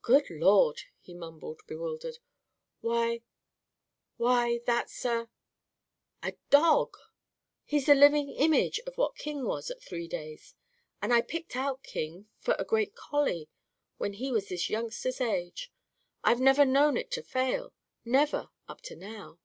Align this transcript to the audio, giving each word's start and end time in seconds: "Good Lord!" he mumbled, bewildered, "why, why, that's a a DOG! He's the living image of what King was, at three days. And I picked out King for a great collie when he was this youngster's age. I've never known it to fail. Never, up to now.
"Good 0.00 0.30
Lord!" 0.30 0.84
he 1.00 1.12
mumbled, 1.12 1.60
bewildered, 1.66 2.16
"why, 2.80 3.20
why, 4.16 4.60
that's 4.64 5.04
a 5.04 5.28
a 6.22 6.32
DOG! 6.48 6.96
He's 7.62 7.84
the 7.84 7.94
living 7.94 8.30
image 8.30 8.80
of 8.86 8.96
what 8.96 9.16
King 9.16 9.44
was, 9.44 9.70
at 9.70 9.82
three 9.82 10.08
days. 10.08 10.54
And 11.02 11.12
I 11.12 11.20
picked 11.20 11.56
out 11.56 11.82
King 11.82 12.26
for 12.38 12.56
a 12.58 12.64
great 12.64 12.94
collie 12.94 13.50
when 13.98 14.14
he 14.14 14.32
was 14.32 14.48
this 14.48 14.70
youngster's 14.70 15.20
age. 15.20 15.70
I've 16.24 16.40
never 16.40 16.64
known 16.64 16.96
it 16.96 17.10
to 17.10 17.22
fail. 17.22 17.74
Never, 18.02 18.48
up 18.66 18.80
to 18.88 18.96
now. 18.96 19.40